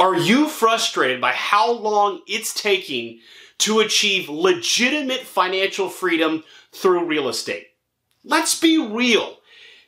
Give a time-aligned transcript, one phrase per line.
[0.00, 3.20] Are you frustrated by how long it's taking
[3.58, 6.42] to achieve legitimate financial freedom
[6.72, 7.66] through real estate?
[8.24, 9.36] Let's be real.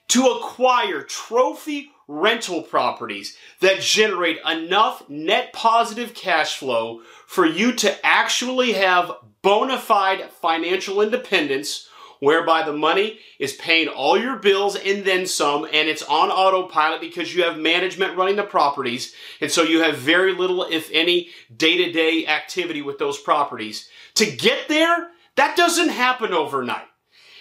[0.08, 8.06] To acquire trophy rental properties that generate enough net positive cash flow for you to
[8.06, 11.88] actually have bona fide financial independence
[12.22, 17.00] whereby the money is paying all your bills and then some, and it's on autopilot
[17.00, 21.30] because you have management running the properties, and so you have very little, if any,
[21.56, 23.88] day to day activity with those properties.
[24.14, 26.86] To get there, that doesn't happen overnight.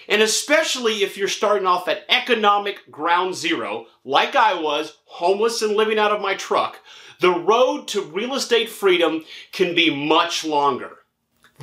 [0.10, 5.76] And especially if you're starting off at economic ground zero, like I was, homeless and
[5.76, 6.80] living out of my truck,
[7.20, 10.98] the road to real estate freedom can be much longer.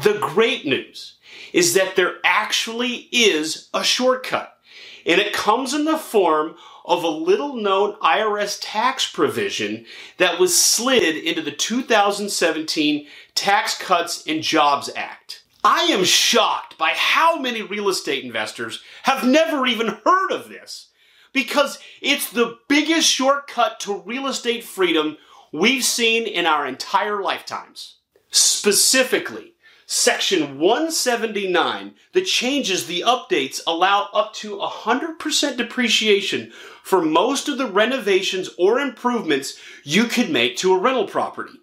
[0.02, 1.16] The great news
[1.52, 4.56] is that there actually is a shortcut.
[5.04, 9.86] And it comes in the form of a little known IRS tax provision
[10.18, 15.42] that was slid into the 2017 Tax Cuts and Jobs Act.
[15.64, 20.88] I am shocked by how many real estate investors have never even heard of this
[21.32, 25.16] because it's the biggest shortcut to real estate freedom
[25.52, 27.96] we've seen in our entire lifetimes.
[28.30, 29.54] Specifically,
[29.90, 37.64] Section 179, the changes, the updates allow up to 100% depreciation for most of the
[37.64, 41.54] renovations or improvements you could make to a rental property.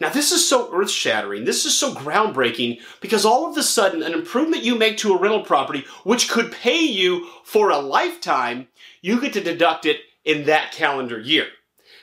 [0.00, 1.44] Now, this is so earth shattering.
[1.44, 5.18] This is so groundbreaking because all of a sudden, an improvement you make to a
[5.18, 8.68] rental property, which could pay you for a lifetime,
[9.02, 11.48] you get to deduct it in that calendar year.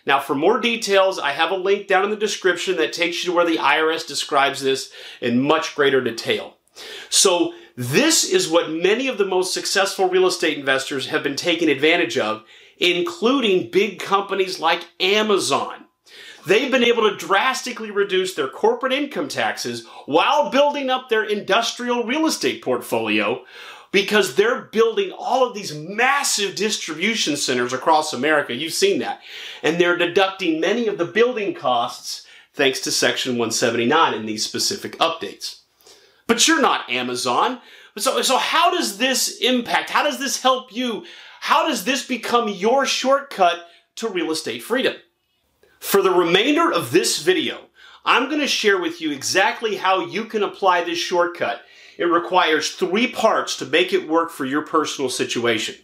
[0.05, 3.31] Now, for more details, I have a link down in the description that takes you
[3.31, 6.57] to where the IRS describes this in much greater detail.
[7.09, 11.69] So, this is what many of the most successful real estate investors have been taking
[11.69, 12.43] advantage of,
[12.77, 15.85] including big companies like Amazon.
[16.45, 22.03] They've been able to drastically reduce their corporate income taxes while building up their industrial
[22.03, 23.43] real estate portfolio
[23.93, 28.53] because they're building all of these massive distribution centers across America.
[28.53, 29.21] You've seen that.
[29.61, 34.97] And they're deducting many of the building costs thanks to Section 179 in these specific
[34.97, 35.59] updates.
[36.25, 37.59] But you're not Amazon.
[37.97, 39.91] So, so how does this impact?
[39.91, 41.05] How does this help you?
[41.41, 43.67] How does this become your shortcut
[43.97, 44.95] to real estate freedom?
[45.79, 47.59] For the remainder of this video,
[48.05, 51.61] I'm going to share with you exactly how you can apply this shortcut
[51.97, 55.75] it requires three parts to make it work for your personal situation.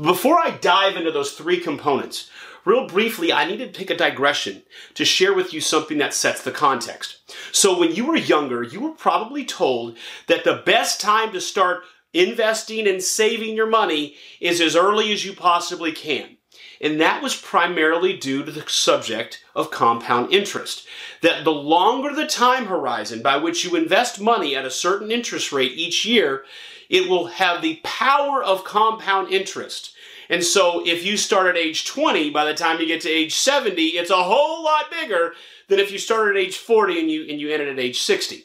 [0.00, 2.30] Before I dive into those three components,
[2.64, 4.62] real briefly, I need to take a digression
[4.94, 7.18] to share with you something that sets the context.
[7.52, 11.82] So when you were younger, you were probably told that the best time to start
[12.12, 16.35] investing and saving your money is as early as you possibly can.
[16.80, 20.86] And that was primarily due to the subject of compound interest.
[21.22, 25.52] That the longer the time horizon by which you invest money at a certain interest
[25.52, 26.44] rate each year,
[26.88, 29.94] it will have the power of compound interest.
[30.28, 33.34] And so if you start at age 20, by the time you get to age
[33.34, 35.32] 70, it's a whole lot bigger
[35.68, 38.44] than if you start at age 40 and you, and you ended at age 60.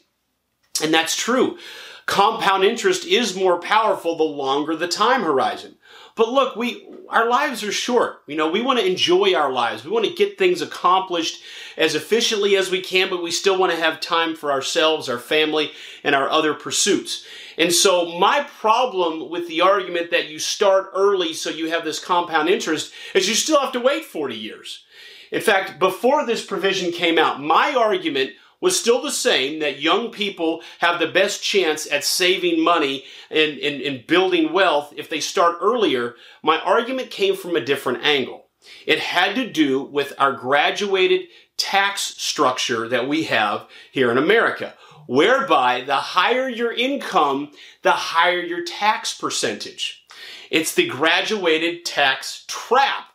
[0.82, 1.58] And that's true.
[2.06, 5.76] Compound interest is more powerful the longer the time horizon.
[6.14, 8.22] But look, we our lives are short.
[8.26, 9.84] You know, we want to enjoy our lives.
[9.84, 11.42] We want to get things accomplished
[11.76, 15.18] as efficiently as we can, but we still want to have time for ourselves, our
[15.18, 17.24] family, and our other pursuits.
[17.58, 22.02] And so my problem with the argument that you start early so you have this
[22.02, 24.84] compound interest is you still have to wait 40 years.
[25.30, 30.10] In fact, before this provision came out, my argument was still the same that young
[30.10, 35.20] people have the best chance at saving money and, and, and building wealth if they
[35.20, 38.46] start earlier, my argument came from a different angle.
[38.86, 44.74] It had to do with our graduated tax structure that we have here in America,
[45.08, 47.50] whereby the higher your income,
[47.82, 50.04] the higher your tax percentage.
[50.50, 53.11] It's the graduated tax trap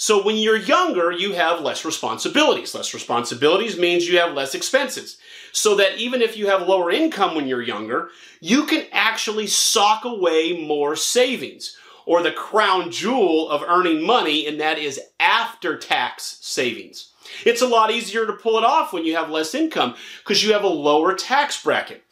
[0.00, 2.74] so when you're younger, you have less responsibilities.
[2.74, 5.18] Less responsibilities means you have less expenses.
[5.52, 8.08] So that even if you have lower income when you're younger,
[8.40, 11.76] you can actually sock away more savings
[12.06, 17.09] or the crown jewel of earning money, and that is after tax savings.
[17.44, 20.52] It's a lot easier to pull it off when you have less income because you
[20.52, 22.04] have a lower tax bracket.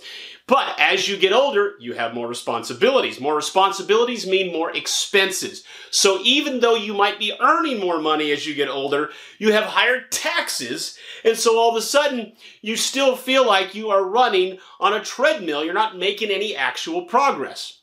[0.48, 3.20] But as you get older, you have more responsibilities.
[3.20, 5.62] More responsibilities mean more expenses.
[5.90, 9.64] So even though you might be earning more money as you get older, you have
[9.64, 10.96] higher taxes.
[11.22, 12.32] And so all of a sudden,
[12.62, 15.62] you still feel like you are running on a treadmill.
[15.62, 17.82] You're not making any actual progress.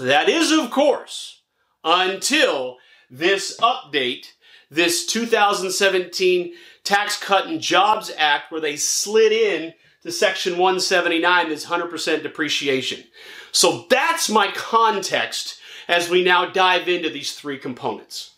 [0.00, 1.42] That is, of course,
[1.84, 2.78] until
[3.08, 4.32] this update,
[4.72, 11.66] this 2017 Tax Cut and Jobs Act where they slid in to Section 179 this
[11.66, 13.04] 100% depreciation.
[13.52, 18.30] So that's my context as we now dive into these three components.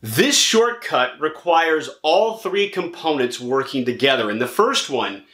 [0.00, 4.30] This shortcut requires all three components working together.
[4.30, 5.24] And the first one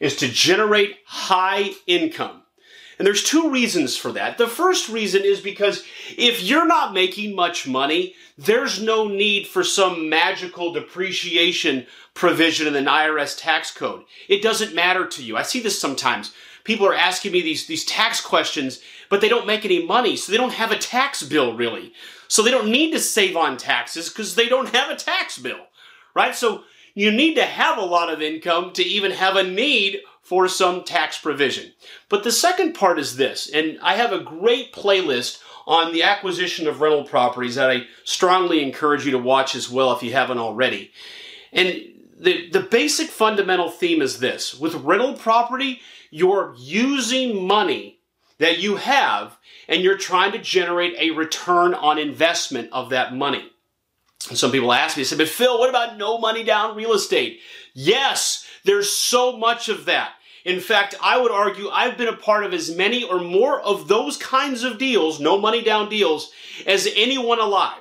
[0.00, 2.42] is to generate high income.
[2.98, 4.38] And there's two reasons for that.
[4.38, 5.84] The first reason is because
[6.16, 12.72] if you're not making much money, there's no need for some magical depreciation provision in
[12.72, 14.04] the IRS tax code.
[14.28, 15.36] It doesn't matter to you.
[15.36, 16.32] I see this sometimes.
[16.64, 20.32] People are asking me these, these tax questions, but they don't make any money, so
[20.32, 21.92] they don't have a tax bill really.
[22.28, 25.66] So they don't need to save on taxes because they don't have a tax bill,
[26.14, 26.34] right?
[26.34, 26.64] So
[26.94, 30.82] you need to have a lot of income to even have a need for some
[30.82, 31.72] tax provision.
[32.08, 36.66] But the second part is this, and I have a great playlist on the acquisition
[36.66, 40.38] of rental properties that I strongly encourage you to watch as well if you haven't
[40.38, 40.90] already.
[41.52, 41.68] And
[42.18, 44.58] the, the basic fundamental theme is this.
[44.58, 45.80] With rental property,
[46.10, 48.00] you're using money
[48.38, 49.38] that you have
[49.68, 53.50] and you're trying to generate a return on investment of that money.
[54.18, 57.40] Some people ask me, they say, but Phil, what about no money down real estate?
[57.74, 60.12] Yes, there's so much of that.
[60.44, 63.88] In fact, I would argue I've been a part of as many or more of
[63.88, 66.30] those kinds of deals, no money down deals,
[66.66, 67.80] as anyone alive.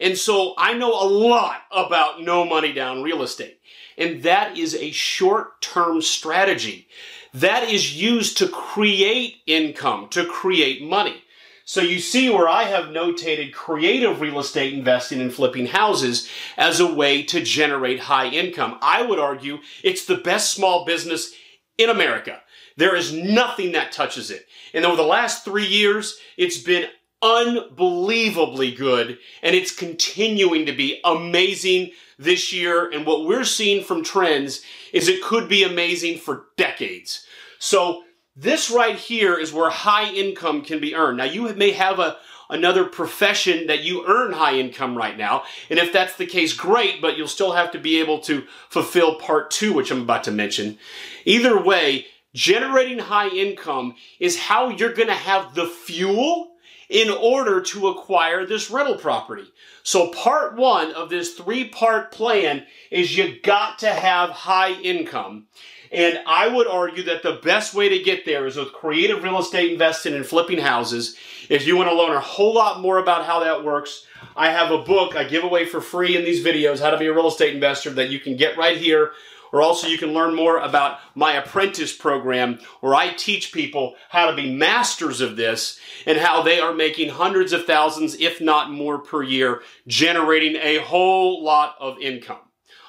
[0.00, 3.60] And so I know a lot about no money down real estate.
[3.98, 6.88] And that is a short term strategy
[7.34, 11.24] that is used to create income, to create money.
[11.68, 16.26] So you see where I have notated creative real estate investing and flipping houses
[16.56, 18.78] as a way to generate high income.
[18.80, 21.34] I would argue it's the best small business
[21.76, 22.40] in America.
[22.78, 24.46] There is nothing that touches it.
[24.72, 26.88] And over the last three years, it's been
[27.20, 32.90] unbelievably good and it's continuing to be amazing this year.
[32.90, 34.62] And what we're seeing from trends
[34.94, 37.26] is it could be amazing for decades.
[37.58, 38.04] So
[38.40, 41.18] this right here is where high income can be earned.
[41.18, 42.16] Now you may have a
[42.50, 45.42] another profession that you earn high income right now.
[45.68, 49.16] And if that's the case, great, but you'll still have to be able to fulfill
[49.16, 50.78] part two, which I'm about to mention.
[51.26, 56.52] Either way, generating high income is how you're going to have the fuel
[56.88, 59.44] in order to acquire this rental property.
[59.82, 65.48] So part one of this three part plan is you got to have high income.
[65.90, 69.38] And I would argue that the best way to get there is with creative real
[69.38, 71.16] estate investing and flipping houses.
[71.48, 74.04] If you want to learn a whole lot more about how that works,
[74.36, 77.06] I have a book I give away for free in these videos, How to Be
[77.06, 79.12] a Real Estate Investor, that you can get right here.
[79.50, 84.30] Or also you can learn more about my apprentice program where I teach people how
[84.30, 88.70] to be masters of this and how they are making hundreds of thousands, if not
[88.70, 92.40] more per year, generating a whole lot of income.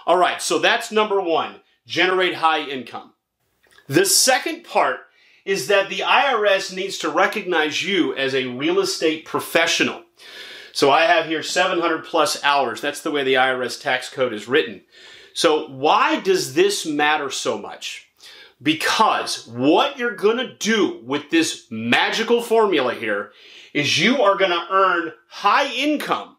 [0.06, 3.14] All right, so that's number one generate high income.
[3.88, 5.00] The second part
[5.44, 10.04] is that the IRS needs to recognize you as a real estate professional.
[10.72, 12.80] So I have here 700 plus hours.
[12.80, 14.84] That's the way the IRS tax code is written.
[15.34, 18.08] So why does this matter so much?
[18.62, 23.32] Because what you're going to do with this magical formula here
[23.74, 26.38] is you are going to earn high income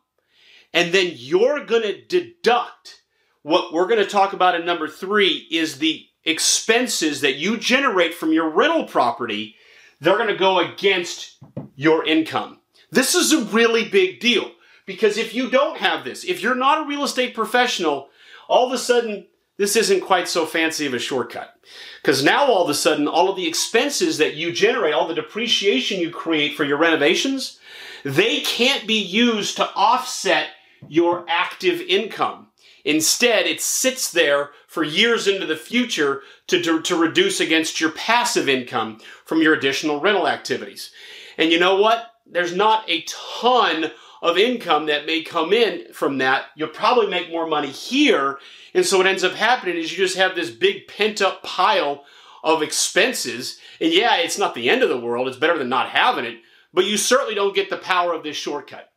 [0.72, 2.99] and then you're going to deduct
[3.42, 8.14] what we're going to talk about in number three is the expenses that you generate
[8.14, 9.56] from your rental property.
[10.00, 11.38] They're going to go against
[11.74, 12.60] your income.
[12.90, 14.50] This is a really big deal
[14.84, 18.08] because if you don't have this, if you're not a real estate professional,
[18.48, 19.26] all of a sudden,
[19.56, 21.54] this isn't quite so fancy of a shortcut.
[22.02, 25.14] Because now all of a sudden, all of the expenses that you generate, all the
[25.14, 27.60] depreciation you create for your renovations,
[28.04, 30.48] they can't be used to offset
[30.88, 32.49] your active income.
[32.84, 37.90] Instead, it sits there for years into the future to, to, to, reduce against your
[37.90, 40.90] passive income from your additional rental activities.
[41.36, 42.06] And you know what?
[42.26, 43.90] There's not a ton
[44.22, 46.46] of income that may come in from that.
[46.54, 48.38] You'll probably make more money here.
[48.74, 52.04] And so what ends up happening is you just have this big pent up pile
[52.42, 53.58] of expenses.
[53.80, 55.28] And yeah, it's not the end of the world.
[55.28, 56.38] It's better than not having it.
[56.72, 58.90] But you certainly don't get the power of this shortcut.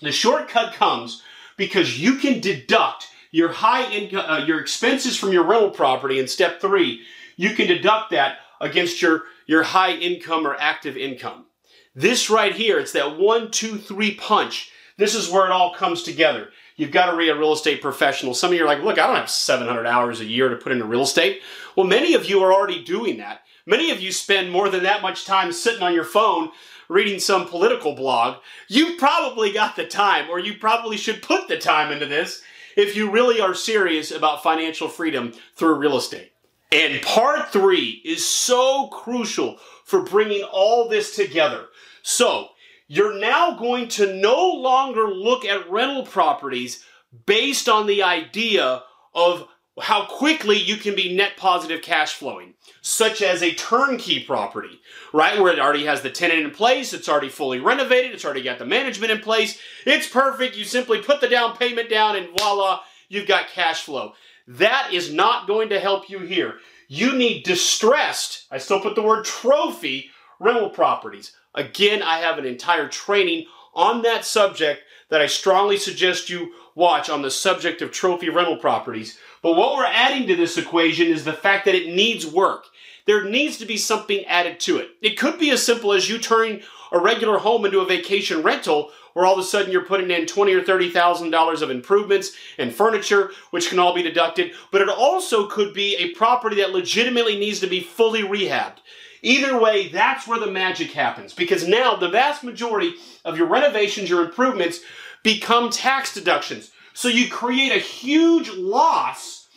[0.00, 1.22] The shortcut comes
[1.56, 6.28] because you can deduct your high income, uh, your expenses from your rental property in
[6.28, 7.02] step three,
[7.36, 11.46] you can deduct that against your, your high income or active income.
[11.94, 14.70] This right here, it's that one, two, three punch.
[14.98, 16.50] This is where it all comes together.
[16.76, 18.34] You've got to be a real estate professional.
[18.34, 20.72] Some of you are like, look, I don't have 700 hours a year to put
[20.72, 21.40] into real estate.
[21.76, 23.42] Well, many of you are already doing that.
[23.66, 26.50] Many of you spend more than that much time sitting on your phone
[26.88, 28.38] reading some political blog.
[28.68, 32.42] You've probably got the time, or you probably should put the time into this
[32.76, 36.32] if you really are serious about financial freedom through real estate.
[36.70, 41.66] And part three is so crucial for bringing all this together.
[42.02, 42.48] So,
[42.88, 46.84] you're now going to no longer look at rental properties
[47.26, 48.82] based on the idea
[49.14, 49.48] of
[49.80, 54.80] how quickly you can be net positive cash flowing, such as a turnkey property,
[55.14, 55.40] right?
[55.40, 58.58] Where it already has the tenant in place, it's already fully renovated, it's already got
[58.58, 60.56] the management in place, it's perfect.
[60.56, 64.12] You simply put the down payment down and voila, you've got cash flow.
[64.46, 66.56] That is not going to help you here.
[66.88, 71.32] You need distressed, I still put the word trophy, rental properties.
[71.54, 77.10] Again, I have an entire training on that subject that I strongly suggest you watch
[77.10, 79.18] on the subject of trophy rental properties.
[79.42, 82.64] But what we're adding to this equation is the fact that it needs work.
[83.04, 84.88] There needs to be something added to it.
[85.02, 88.90] It could be as simple as you turning a regular home into a vacation rental
[89.12, 92.32] where all of a sudden you're putting in twenty or thirty thousand dollars of improvements
[92.56, 94.52] and furniture, which can all be deducted.
[94.70, 98.78] But it also could be a property that legitimately needs to be fully rehabbed.
[99.22, 104.10] Either way, that's where the magic happens because now the vast majority of your renovations,
[104.10, 104.80] your improvements
[105.22, 106.72] become tax deductions.
[106.92, 109.48] So you create a huge loss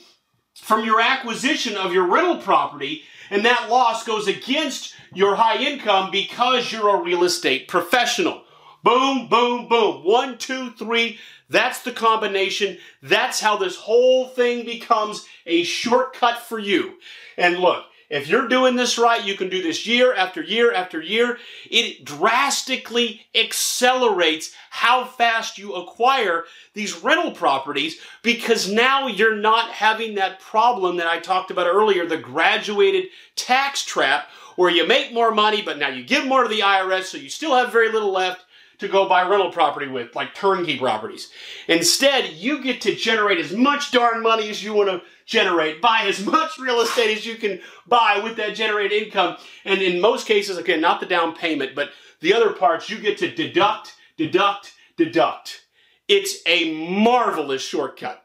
[0.53, 6.12] from your acquisition of your rental property, and that loss goes against your high income
[6.12, 8.43] because you're a real estate professional.
[8.84, 10.03] Boom, boom, boom.
[10.03, 11.19] One, two, three.
[11.50, 12.77] That's the combination.
[13.01, 16.95] That's how this whole thing becomes a shortcut for you.
[17.38, 21.01] And look, if you're doing this right, you can do this year after year after
[21.01, 21.38] year.
[21.69, 30.15] It drastically accelerates how fast you acquire these rental properties because now you're not having
[30.15, 33.05] that problem that I talked about earlier, the graduated
[33.36, 37.03] tax trap where you make more money, but now you give more to the IRS,
[37.05, 38.44] so you still have very little left
[38.79, 41.32] to go buy rental property with, like turnkey properties.
[41.67, 46.01] Instead, you get to generate as much darn money as you want to generate, buy
[46.08, 49.38] as much real estate as you can buy with that generated income.
[49.63, 53.17] And in most cases, again, not the down payment, but the other parts, you get
[53.20, 55.62] to deduct, deduct, deduct.
[56.08, 58.25] It's a marvelous shortcut.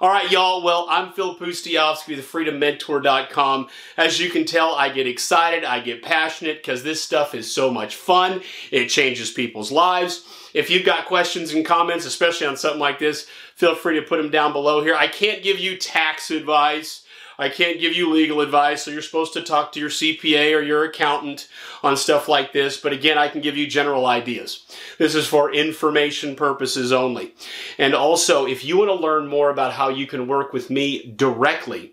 [0.00, 0.62] All right, y'all.
[0.62, 3.66] Well, I'm Phil Pustejovsky, thefreedommentor.com.
[3.96, 7.68] As you can tell, I get excited, I get passionate because this stuff is so
[7.72, 8.42] much fun.
[8.70, 10.24] It changes people's lives.
[10.54, 13.26] If you've got questions and comments, especially on something like this,
[13.56, 14.94] feel free to put them down below here.
[14.94, 17.04] I can't give you tax advice.
[17.38, 20.62] I can't give you legal advice, so you're supposed to talk to your CPA or
[20.62, 21.48] your accountant
[21.84, 22.76] on stuff like this.
[22.76, 24.66] But again, I can give you general ideas.
[24.98, 27.34] This is for information purposes only.
[27.78, 31.12] And also, if you want to learn more about how you can work with me
[31.12, 31.92] directly,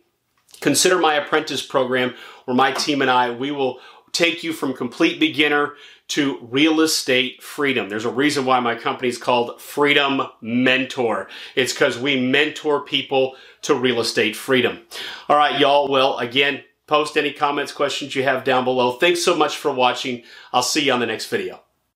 [0.61, 3.79] consider my apprentice program where my team and I, we will
[4.15, 5.73] take you from complete beginner
[6.09, 7.89] to real estate freedom.
[7.89, 11.27] There's a reason why my company is called Freedom Mentor.
[11.55, 14.81] It's because we mentor people to real estate freedom.
[15.27, 15.89] All right, y'all.
[15.89, 18.93] Well, again, post any comments, questions you have down below.
[18.93, 20.23] Thanks so much for watching.
[20.53, 21.64] I'll see you on the next video.